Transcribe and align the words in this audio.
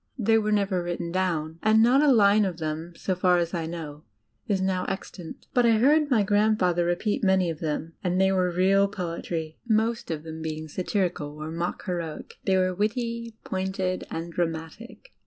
They 0.17 0.39
were 0.39 0.51
never 0.51 0.81
written 0.81 1.11
down, 1.11 1.59
and 1.61 1.83
not 1.83 2.01
a 2.01 2.11
line 2.11 2.43
of 2.43 2.57
them, 2.57 2.93
so 2.95 3.13
far 3.13 3.37
as 3.37 3.53
I 3.53 3.67
know, 3.67 4.03
is 4.47 4.59
now 4.59 4.85
extant. 4.85 5.45
But 5.53 5.63
I 5.67 5.73
heard 5.73 6.09
my 6.09 6.23
grandfather 6.23 6.85
repeat 6.85 7.23
many 7.23 7.51
of 7.51 7.59
them, 7.59 7.93
and 8.03 8.19
they 8.19 8.31
were 8.31 8.49
real 8.49 8.87
poet 8.87 9.29
ry, 9.29 9.57
most 9.69 10.09
of 10.09 10.23
them 10.23 10.41
being 10.41 10.67
satirical 10.67 11.37
or 11.37 11.51
mock 11.51 11.85
heroic. 11.85 12.39
They 12.45 12.57
were 12.57 12.73
witty, 12.73 13.35
pointed, 13.43 14.05
and 14.09 14.33
dramatic. 14.33 15.13